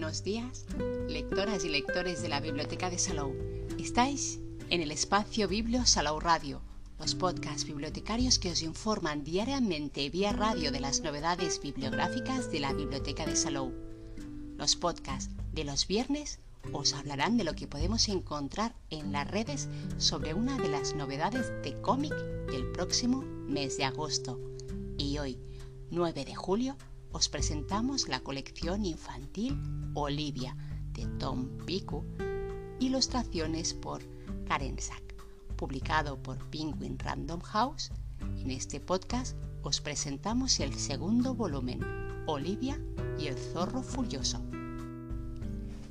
[0.00, 0.64] Buenos días,
[1.08, 3.34] lectoras y lectores de la Biblioteca de Salou.
[3.78, 4.40] Estáis
[4.70, 6.62] en el espacio Biblio Salou Radio,
[6.98, 12.72] los podcasts bibliotecarios que os informan diariamente vía radio de las novedades bibliográficas de la
[12.72, 13.74] Biblioteca de Salou.
[14.56, 16.38] Los podcasts de los viernes
[16.72, 21.52] os hablarán de lo que podemos encontrar en las redes sobre una de las novedades
[21.62, 22.14] de cómic
[22.50, 24.40] del próximo mes de agosto.
[24.96, 25.38] Y hoy,
[25.90, 26.78] 9 de julio,
[27.12, 29.58] os presentamos la colección infantil
[29.94, 30.56] Olivia
[30.92, 32.04] de Tom Pico,
[32.78, 34.02] ilustraciones por
[34.46, 35.14] Karen Sack,
[35.56, 37.90] publicado por Penguin Random House.
[38.38, 41.80] En este podcast os presentamos el segundo volumen,
[42.26, 42.80] Olivia
[43.18, 44.40] y el zorro furioso.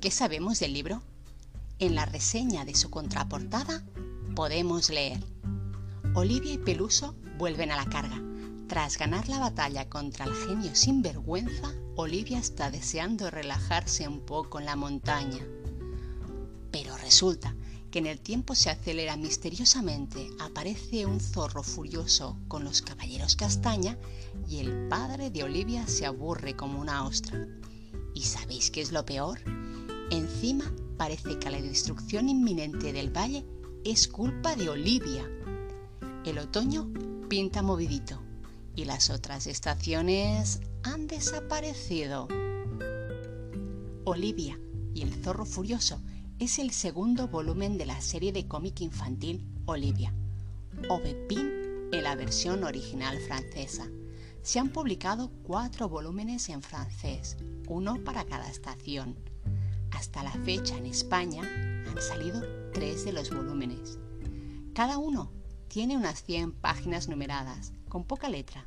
[0.00, 1.02] ¿Qué sabemos del libro?
[1.78, 3.84] En la reseña de su contraportada
[4.34, 5.20] podemos leer
[6.14, 8.20] Olivia y Peluso vuelven a la carga
[8.74, 14.64] tras ganar la batalla contra el genio sinvergüenza, Olivia está deseando relajarse un poco en
[14.64, 15.46] la montaña.
[16.72, 17.54] Pero resulta
[17.92, 23.96] que en el tiempo se acelera misteriosamente, aparece un zorro furioso con los caballeros castaña
[24.48, 27.46] y el padre de Olivia se aburre como una ostra.
[28.12, 29.38] ¿Y sabéis qué es lo peor?
[30.10, 30.64] Encima
[30.98, 33.46] parece que la destrucción inminente del valle
[33.84, 35.30] es culpa de Olivia.
[36.24, 36.92] El otoño
[37.28, 38.23] pinta movidito
[38.76, 42.28] y las otras estaciones han desaparecido.
[44.04, 44.58] Olivia
[44.94, 46.00] y el zorro furioso
[46.38, 50.12] es el segundo volumen de la serie de cómic infantil Olivia,
[50.88, 53.88] o en la versión original francesa.
[54.42, 57.36] Se han publicado cuatro volúmenes en francés,
[57.68, 59.16] uno para cada estación.
[59.92, 61.42] Hasta la fecha en España
[61.88, 63.98] han salido tres de los volúmenes.
[64.74, 65.32] Cada uno
[65.68, 68.66] tiene unas 100 páginas numeradas con poca letra,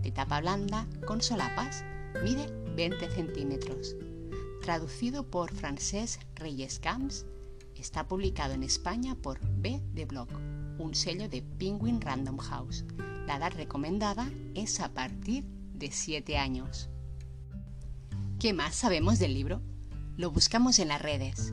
[0.00, 1.84] de tapa blanda, con solapas,
[2.22, 2.46] mide
[2.76, 3.96] 20 centímetros.
[4.62, 7.26] Traducido por Francesc Reyes Camps,
[7.74, 10.30] está publicado en España por B de Block,
[10.78, 12.84] un sello de Penguin Random House.
[13.26, 15.44] La edad recomendada es a partir
[15.74, 16.88] de 7 años.
[18.38, 19.62] ¿Qué más sabemos del libro?
[20.16, 21.52] Lo buscamos en las redes.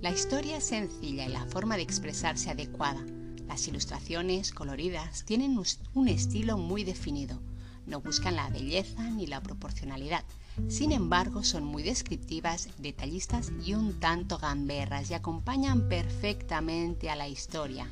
[0.00, 3.06] La historia es sencilla y la forma de expresarse adecuada
[3.48, 5.60] las ilustraciones coloridas tienen
[5.94, 7.40] un estilo muy definido.
[7.86, 10.22] No buscan la belleza ni la proporcionalidad.
[10.68, 17.28] Sin embargo, son muy descriptivas, detallistas y un tanto gamberras y acompañan perfectamente a la
[17.28, 17.88] historia.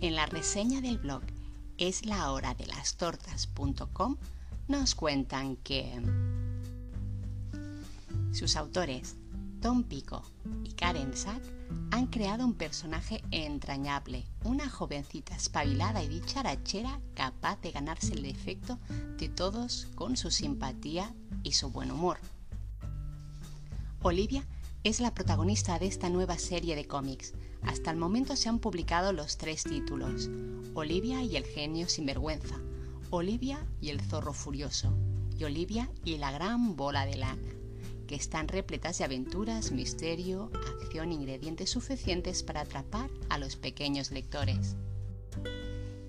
[0.00, 1.22] En la reseña del blog
[1.78, 4.16] es la hora de las tortas.com
[4.68, 6.00] nos cuentan que
[8.32, 9.16] sus autores
[9.62, 10.24] Tom Pico
[10.64, 11.40] y Karen Sack
[11.92, 18.80] han creado un personaje entrañable, una jovencita espabilada y dicharachera capaz de ganarse el defecto
[19.18, 21.14] de todos con su simpatía
[21.44, 22.18] y su buen humor.
[24.02, 24.44] Olivia
[24.82, 27.32] es la protagonista de esta nueva serie de cómics.
[27.62, 30.28] Hasta el momento se han publicado los tres títulos,
[30.74, 32.56] Olivia y el genio sinvergüenza,
[33.10, 34.92] Olivia y el zorro furioso,
[35.38, 37.61] y Olivia y la gran bola de lana
[38.16, 40.50] están repletas de aventuras, misterio,
[40.82, 44.76] acción, ingredientes suficientes para atrapar a los pequeños lectores.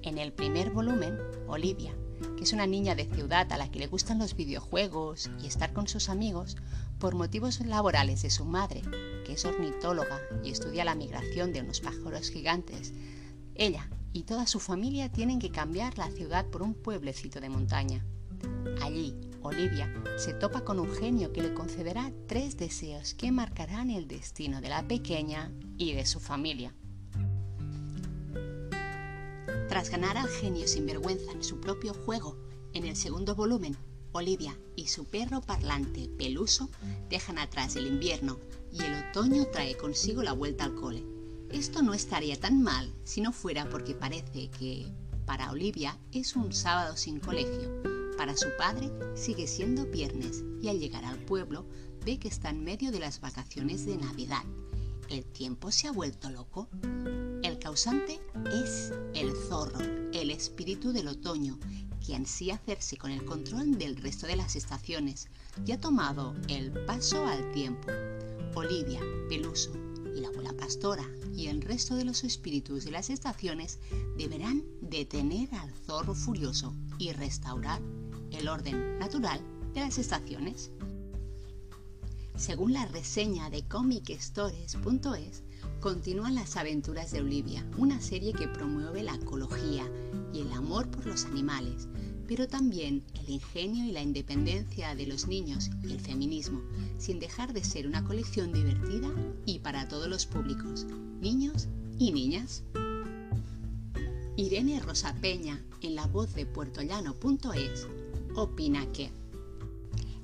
[0.01, 1.93] En el primer volumen, Olivia,
[2.37, 5.73] que es una niña de ciudad a la que le gustan los videojuegos y estar
[5.73, 6.57] con sus amigos,
[6.99, 8.81] por motivos laborales de su madre,
[9.25, 12.93] que es ornitóloga y estudia la migración de unos pájaros gigantes,
[13.55, 18.05] ella y toda su familia tienen que cambiar la ciudad por un pueblecito de montaña.
[18.81, 24.07] Allí, Olivia se topa con un genio que le concederá tres deseos que marcarán el
[24.07, 26.73] destino de la pequeña y de su familia.
[29.67, 32.37] Tras ganar al genio sin vergüenza en su propio juego,
[32.71, 33.75] en el segundo volumen,
[34.13, 36.69] Olivia y su perro parlante Peluso
[37.09, 38.39] dejan atrás el invierno
[38.71, 41.03] y el otoño trae consigo la vuelta al cole.
[41.51, 44.87] Esto no estaría tan mal si no fuera porque parece que
[45.25, 47.92] para Olivia es un sábado sin colegio
[48.23, 51.65] para su padre sigue siendo viernes y al llegar al pueblo
[52.05, 54.45] ve que está en medio de las vacaciones de Navidad.
[55.09, 56.69] ¿El tiempo se ha vuelto loco?
[57.43, 58.21] El causante
[58.53, 59.81] es el zorro,
[60.13, 61.59] el espíritu del otoño,
[61.99, 65.27] que ansía hacerse con el control del resto de las estaciones
[65.65, 67.89] y ha tomado el paso al tiempo.
[68.55, 69.73] Olivia, Peluso
[70.23, 71.03] la abuela pastora
[71.35, 73.79] y el resto de los espíritus de las estaciones
[74.17, 77.81] deberán detener al zorro furioso y restaurar
[78.35, 79.39] el orden natural
[79.73, 80.71] de las estaciones.
[82.35, 85.43] Según la reseña de comicstories.es,
[85.79, 89.85] continúan las aventuras de Olivia, una serie que promueve la ecología
[90.33, 91.87] y el amor por los animales,
[92.27, 96.61] pero también el ingenio y la independencia de los niños y el feminismo,
[96.97, 99.09] sin dejar de ser una colección divertida
[99.45, 100.85] y para todos los públicos,
[101.21, 101.67] niños
[101.99, 102.63] y niñas.
[104.35, 107.87] Irene Rosa Peña, en la voz de puertollano.es,
[108.35, 109.11] opina que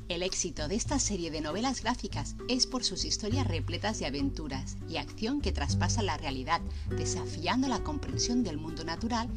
[0.10, 4.76] el éxito de esta serie de novelas gráficas es por sus historias repletas de aventuras
[4.90, 9.30] y acción que traspasan la realidad, desafiando la comprensión del mundo natural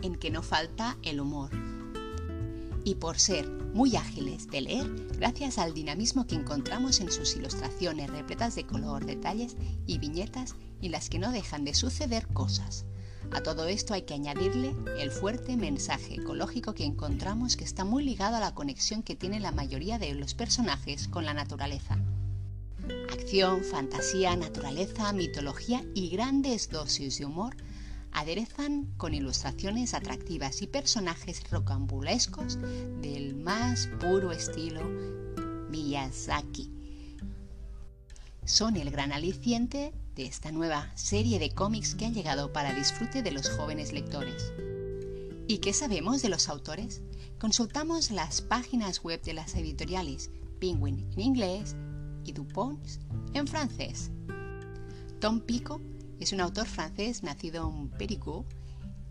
[0.00, 1.50] en que no falta el humor.
[2.84, 4.88] Y por ser muy ágiles de leer,
[5.18, 10.92] gracias al dinamismo que encontramos en sus ilustraciones repletas de color, detalles y viñetas en
[10.92, 12.86] las que no dejan de suceder cosas.
[13.32, 18.04] A todo esto hay que añadirle el fuerte mensaje ecológico que encontramos que está muy
[18.04, 21.98] ligado a la conexión que tiene la mayoría de los personajes con la naturaleza.
[23.12, 27.56] Acción, fantasía, naturaleza, mitología y grandes dosis de humor
[28.12, 32.58] aderezan con ilustraciones atractivas y personajes rocambulescos
[33.00, 34.82] del más puro estilo
[35.70, 36.79] Miyazaki.
[38.50, 43.22] Son el gran aliciente de esta nueva serie de cómics que han llegado para disfrute
[43.22, 44.52] de los jóvenes lectores.
[45.46, 47.00] ¿Y qué sabemos de los autores?
[47.38, 51.76] Consultamos las páginas web de las editoriales Penguin en inglés
[52.24, 52.84] y Dupont
[53.34, 54.10] en francés.
[55.20, 55.80] Tom Pico
[56.18, 58.46] es un autor francés nacido en Périgueux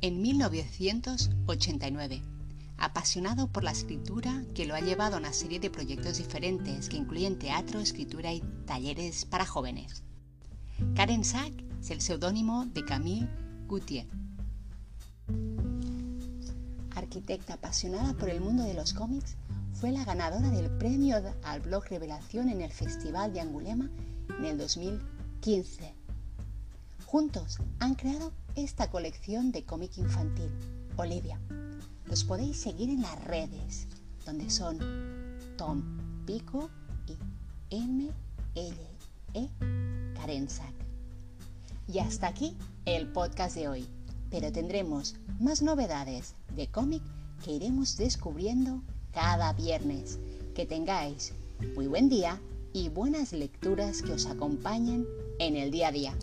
[0.01, 2.21] en 1989,
[2.79, 6.97] apasionado por la escritura que lo ha llevado a una serie de proyectos diferentes que
[6.97, 10.03] incluyen teatro, escritura y talleres para jóvenes.
[10.95, 13.29] Karen Sack es el seudónimo de Camille
[13.67, 14.07] Gauthier.
[16.95, 19.35] Arquitecta apasionada por el mundo de los cómics,
[19.73, 23.89] fue la ganadora del premio al blog Revelación en el Festival de Angulema
[24.37, 25.99] en el 2015
[27.09, 30.51] Juntos han creado esta colección de cómic infantil,
[30.95, 31.39] Olivia.
[32.09, 33.87] Los podéis seguir en las redes,
[34.25, 34.79] donde son
[35.57, 35.83] Tom
[36.25, 36.71] Pico
[37.07, 37.13] y
[37.69, 38.09] M
[38.55, 38.77] L
[39.35, 39.47] E
[40.15, 40.73] Karensak.
[41.87, 43.87] Y hasta aquí el podcast de hoy,
[44.31, 47.03] pero tendremos más novedades de cómic
[47.43, 48.81] que iremos descubriendo
[49.13, 50.17] cada viernes.
[50.55, 51.33] Que tengáis
[51.75, 52.41] muy buen día
[52.73, 55.05] y buenas lecturas que os acompañen
[55.37, 56.17] en el día a día.